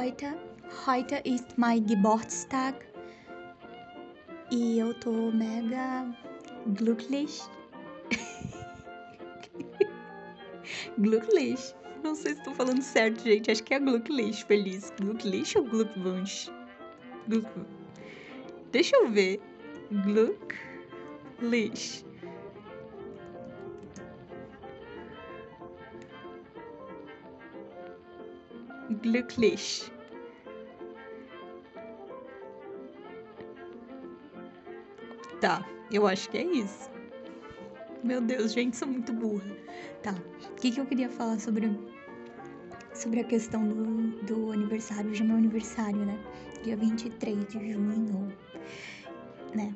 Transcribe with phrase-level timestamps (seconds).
[0.00, 0.34] heute.
[0.86, 2.74] Heute ist mein Geburtstag.
[4.50, 6.06] E eu tô mega
[6.74, 7.42] glücklich.
[10.96, 11.74] glücklich.
[12.02, 13.50] Não sei se tô falando certo, gente.
[13.50, 14.90] Acho que é glücklich, feliz.
[14.96, 16.50] Glücklich ou Glückwunsch?
[17.28, 17.46] Gluck...
[18.72, 19.38] Deixa eu ver.
[21.42, 22.06] Glücklich.
[28.90, 29.92] Glücklich.
[35.40, 36.90] Tá, eu acho que é isso.
[38.02, 39.56] Meu Deus, gente, sou muito burra.
[40.02, 40.14] Tá,
[40.50, 41.70] o que, que eu queria falar sobre,
[42.92, 45.10] sobre a questão do, do aniversário?
[45.10, 46.18] Hoje é meu aniversário, né?
[46.64, 48.28] Dia 23 de junho,
[49.54, 49.74] né?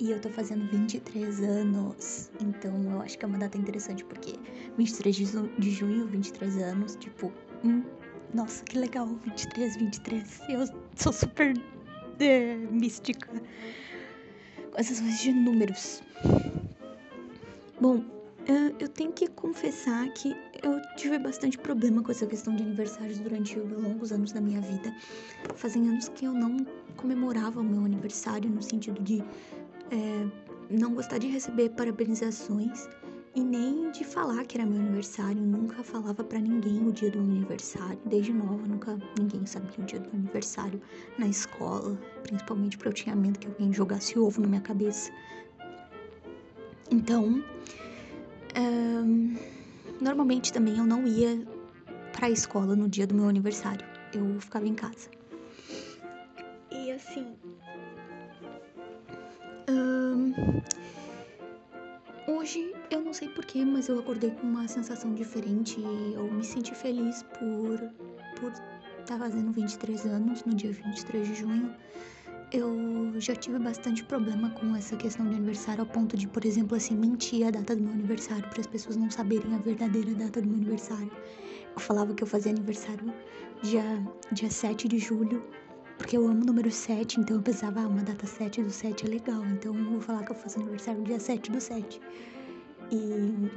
[0.00, 2.30] E eu tô fazendo 23 anos.
[2.40, 4.34] Então eu acho que é uma data interessante, porque
[4.76, 5.16] 23
[5.58, 7.32] de junho, 23 anos, tipo,
[7.64, 7.82] hum,
[8.32, 10.40] nossa, que legal, 23, 23.
[10.48, 11.54] Eu sou super
[12.18, 13.28] é, mística
[14.70, 16.02] com essas coisas de números.
[17.80, 18.04] Bom,
[18.78, 23.58] eu tenho que confessar que eu tive bastante problema com essa questão de aniversários durante
[23.58, 24.94] longos anos da minha vida.
[25.54, 26.64] Fazem anos que eu não
[26.96, 29.22] comemorava o meu aniversário no sentido de
[29.90, 30.26] é,
[30.68, 32.88] não gostar de receber parabenizações
[33.34, 35.40] e nem de falar que era meu aniversário.
[35.40, 37.98] Nunca falava para ninguém o dia do meu aniversário.
[38.04, 40.80] Desde nova, nunca ninguém sabia o dia do meu aniversário
[41.18, 45.12] na escola, principalmente porque eu tinha medo que alguém jogasse ovo na minha cabeça.
[46.90, 47.42] Então,
[50.00, 51.46] normalmente também eu não ia
[52.12, 53.86] para a escola no dia do meu aniversário.
[54.12, 55.08] Eu ficava em casa.
[56.70, 57.26] E assim.
[59.68, 60.32] Um,
[62.40, 65.78] hoje eu não sei porquê, mas eu acordei com uma sensação diferente
[66.14, 67.78] eu me senti feliz por
[68.38, 71.74] por estar tá fazendo 23 anos no dia 23 de junho.
[72.50, 76.76] Eu já tive bastante problema com essa questão de aniversário ao ponto de, por exemplo,
[76.76, 80.40] assim, mentir a data do meu aniversário para as pessoas não saberem a verdadeira data
[80.40, 81.12] do meu aniversário.
[81.74, 83.12] Eu falava que eu fazia aniversário
[83.62, 83.84] dia,
[84.32, 85.44] dia 7 de julho,
[86.00, 89.04] porque eu amo o número 7, então eu pensava, ah, uma data 7 do 7
[89.04, 92.00] é legal, então eu vou falar que eu faço aniversário dia 7 do 7.
[92.90, 93.50] E,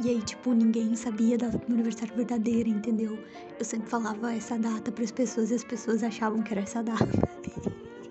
[0.00, 3.16] e aí, tipo, ninguém sabia da data do meu aniversário verdadeira, entendeu?
[3.56, 6.82] Eu sempre falava essa data para as pessoas e as pessoas achavam que era essa
[6.82, 7.06] data.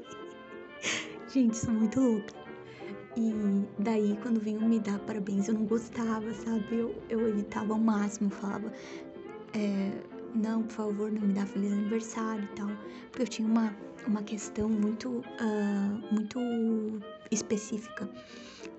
[1.27, 2.33] Gente, sou muito louca.
[3.17, 3.33] E
[3.77, 6.65] daí, quando vinham me dar parabéns, eu não gostava, sabe?
[6.71, 8.71] Eu, eu evitava ao máximo, falava,
[9.53, 9.91] é,
[10.35, 12.69] não, por favor, não me dá feliz aniversário e tal.
[13.09, 13.75] Porque eu tinha uma,
[14.07, 16.39] uma questão muito, uh, muito
[17.29, 18.09] específica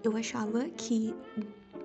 [0.04, 1.14] eu achava que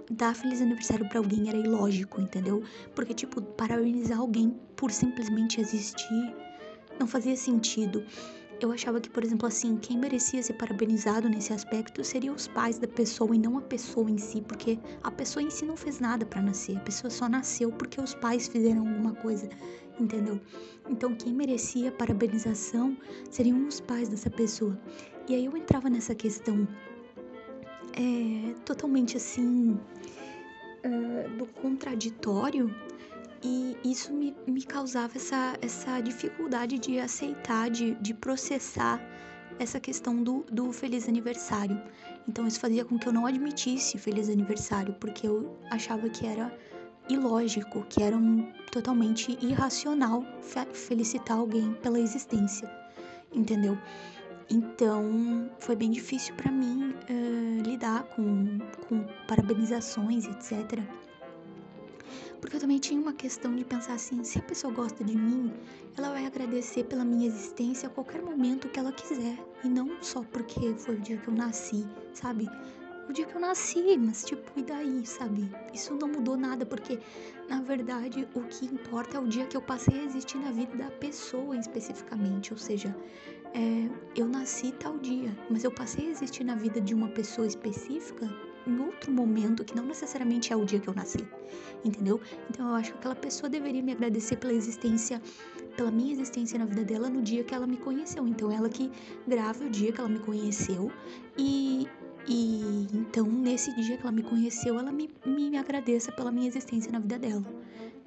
[0.10, 2.64] dar feliz aniversário para alguém era ilógico, entendeu?
[2.96, 6.36] Porque, tipo, parabenizar alguém por simplesmente existir
[7.00, 8.04] não fazia sentido.
[8.60, 12.80] Eu achava que, por exemplo, assim, quem merecia ser parabenizado nesse aspecto seriam os pais
[12.80, 16.00] da pessoa e não a pessoa em si, porque a pessoa em si não fez
[16.00, 19.48] nada para nascer, a pessoa só nasceu porque os pais fizeram alguma coisa,
[20.00, 20.42] entendeu?
[20.90, 22.98] Então, quem merecia parabenização
[23.30, 24.76] seriam os pais dessa pessoa.
[25.30, 26.68] E aí eu entrava nessa questão
[27.94, 29.78] é, totalmente assim
[30.84, 32.74] uh, do contraditório
[33.44, 39.02] e isso me, me causava essa, essa dificuldade de aceitar, de, de processar
[39.60, 41.82] essa questão do, do feliz aniversário.
[42.28, 46.56] Então isso fazia com que eu não admitisse feliz aniversário, porque eu achava que era
[47.10, 50.24] ilógico, que era um, totalmente irracional
[50.74, 52.70] felicitar alguém pela existência,
[53.34, 53.78] entendeu?
[54.50, 60.82] Então foi bem difícil para mim uh, lidar com, com parabenizações, etc.
[62.40, 65.52] Porque eu também tinha uma questão de pensar assim: se a pessoa gosta de mim,
[65.98, 69.38] ela vai agradecer pela minha existência a qualquer momento que ela quiser.
[69.64, 72.48] E não só porque foi o dia que eu nasci, sabe?
[73.10, 75.50] O dia que eu nasci, mas tipo, e daí, sabe?
[75.74, 77.00] Isso não mudou nada, porque
[77.48, 80.76] na verdade o que importa é o dia que eu passei a existir na vida
[80.76, 82.52] da pessoa especificamente.
[82.52, 82.96] Ou seja,
[83.54, 87.48] é, eu nasci tal dia, mas eu passei a existir na vida de uma pessoa
[87.48, 88.30] específica
[88.68, 91.26] em outro momento que não necessariamente é o dia que eu nasci,
[91.84, 92.20] entendeu?
[92.50, 95.22] Então eu acho que aquela pessoa deveria me agradecer pela existência,
[95.76, 98.28] pela minha existência na vida dela no dia que ela me conheceu.
[98.28, 98.92] Então ela que
[99.28, 100.92] grava o dia que ela me conheceu
[101.38, 101.88] e,
[102.28, 106.92] e então nesse dia que ela me conheceu, ela me, me agradeça pela minha existência
[106.92, 107.46] na vida dela.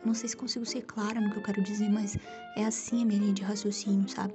[0.05, 2.17] Não sei se consigo ser clara no que eu quero dizer, mas
[2.57, 4.33] é assim a minha linha de raciocínio, sabe?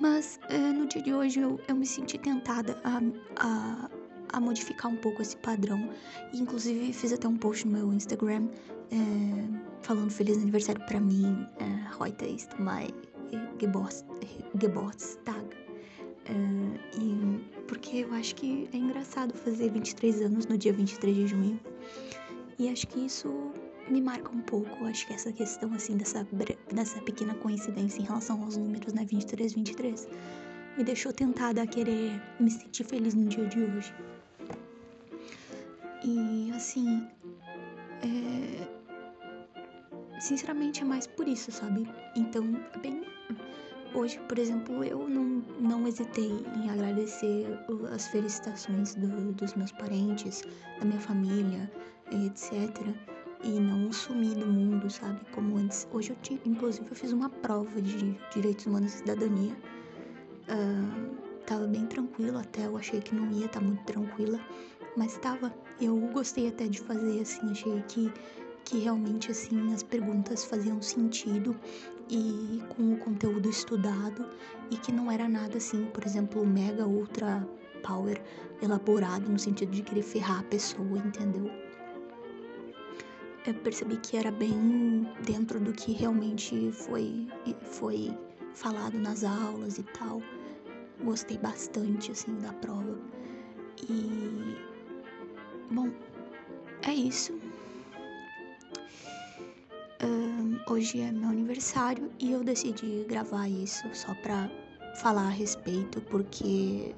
[0.00, 3.00] Mas é, no dia de hoje eu, eu me senti tentada a,
[3.36, 3.90] a
[4.32, 5.90] a modificar um pouco esse padrão.
[6.32, 8.48] E, inclusive, fiz até um post no meu Instagram
[8.90, 8.96] é,
[9.82, 12.90] falando feliz aniversário para mim, é, heute ist mein
[14.60, 15.46] Geburtstag.
[16.26, 16.32] É,
[16.98, 21.60] e porque eu acho que é engraçado fazer 23 anos no dia 23 de junho.
[22.58, 23.52] E acho que isso
[23.88, 26.26] me marca um pouco, acho que essa questão assim dessa,
[26.72, 30.08] dessa pequena coincidência em relação aos números, né, 23, 23,
[30.76, 33.94] me deixou tentada a querer me sentir feliz no dia de hoje.
[36.10, 37.06] E assim,
[38.02, 38.66] é...
[40.20, 41.88] sinceramente é mais por isso, sabe?
[42.16, 42.44] Então,
[42.82, 43.04] bem,
[43.94, 47.46] hoje, por exemplo, eu não, não hesitei em agradecer
[47.94, 50.42] as felicitações do, dos meus parentes,
[50.80, 51.70] da minha família,
[52.10, 52.88] etc
[53.42, 55.18] e não sumir do mundo, sabe?
[55.32, 55.88] Como antes.
[55.92, 59.56] Hoje eu tive, inclusive, eu fiz uma prova de direitos humanos e cidadania.
[60.48, 61.16] Uh,
[61.46, 64.38] tava bem tranquila até, eu achei que não ia estar tá muito tranquila,
[65.00, 65.50] mas tava.
[65.80, 68.12] Eu gostei até de fazer, assim, achei que,
[68.66, 71.56] que realmente, assim, as perguntas faziam sentido
[72.10, 74.28] e com o conteúdo estudado
[74.70, 77.48] e que não era nada assim, por exemplo, mega ultra
[77.82, 78.20] power
[78.60, 81.50] elaborado no sentido de querer ferrar a pessoa, entendeu?
[83.46, 87.26] eu percebi que era bem dentro do que realmente foi,
[87.62, 88.14] foi
[88.52, 90.20] falado nas aulas e tal.
[91.02, 92.98] Gostei bastante, assim, da prova.
[93.88, 94.69] E.
[95.70, 95.88] Bom,
[96.82, 97.38] é isso.
[100.02, 104.50] Um, hoje é meu aniversário e eu decidi gravar isso só pra
[104.96, 106.92] falar a respeito, porque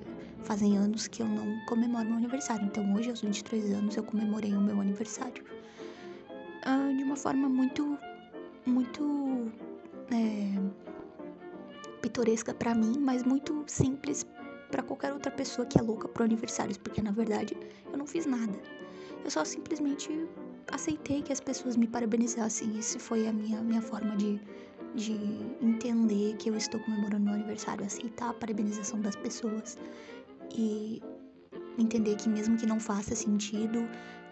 [0.45, 2.65] fazem anos que eu não comemoro meu aniversário.
[2.65, 5.45] Então hoje, aos 23 anos, eu comemorei o meu aniversário
[6.65, 7.99] uh, de uma forma muito,
[8.65, 9.53] muito
[10.11, 10.59] é,
[12.01, 14.25] pitoresca para mim, mas muito simples
[14.73, 17.55] para qualquer outra pessoa que é louca pro aniversários, porque na verdade
[17.93, 18.59] eu não fiz nada.
[19.23, 20.27] Eu só simplesmente
[20.73, 22.77] aceitei que as pessoas me parabenizassem.
[22.79, 24.41] Essa foi a minha, minha forma de,
[24.95, 25.13] de
[25.61, 29.79] entender que eu estou comemorando meu aniversário, aceitar a parabenização das pessoas
[30.57, 31.01] e
[31.79, 33.87] entender que mesmo que não faça sentido,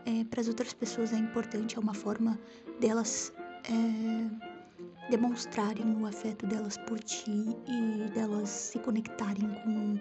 [0.06, 2.38] é, para as outras pessoas é importante, é uma forma
[2.80, 3.32] delas
[3.64, 9.98] é, demonstrarem o afeto delas por ti e delas se conectarem com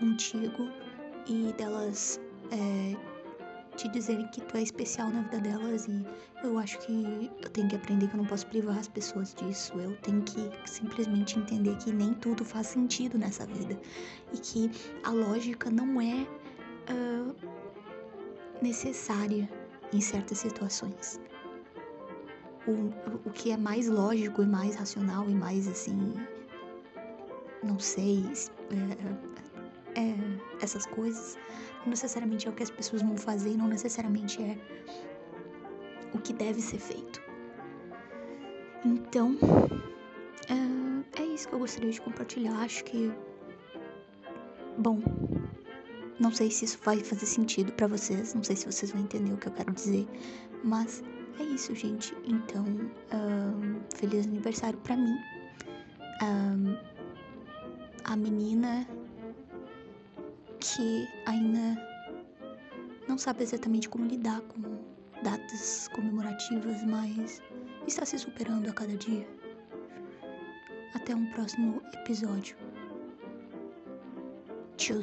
[0.00, 0.68] contigo
[1.26, 2.18] e delas
[2.50, 2.96] é,
[3.76, 6.04] te dizerem que tu é especial na vida delas e
[6.42, 9.72] eu acho que eu tenho que aprender que eu não posso privar as pessoas disso.
[9.78, 13.78] Eu tenho que simplesmente entender que nem tudo faz sentido nessa vida
[14.32, 14.70] e que
[15.04, 16.26] a lógica não é
[16.90, 17.34] uh,
[18.62, 19.48] necessária
[19.92, 21.20] em certas situações.
[22.66, 26.14] O, o que é mais lógico e mais racional e mais assim.
[27.62, 28.24] Não sei.
[28.70, 29.29] É,
[30.00, 31.38] é, essas coisas
[31.80, 34.56] não necessariamente é o que as pessoas vão fazer, não necessariamente é
[36.12, 37.20] o que deve ser feito.
[38.84, 39.36] Então,
[40.48, 42.56] é, é isso que eu gostaria de compartilhar.
[42.60, 43.12] Acho que.
[44.78, 45.00] Bom,
[46.18, 49.32] não sei se isso vai fazer sentido para vocês, não sei se vocês vão entender
[49.32, 50.06] o que eu quero dizer,
[50.64, 51.02] mas
[51.38, 52.16] é isso, gente.
[52.24, 52.64] Então,
[53.96, 55.18] feliz aniversário para mim.
[58.04, 58.86] A menina
[60.60, 61.80] que ainda
[63.08, 64.60] não sabe exatamente como lidar com
[65.22, 67.42] datas comemorativas, mas
[67.86, 69.26] está se superando a cada dia.
[70.94, 72.56] Até um próximo episódio.
[74.76, 75.00] Tchau.